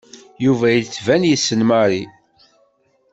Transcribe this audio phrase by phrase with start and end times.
[0.45, 2.03] Yuba yettban yessen Mary.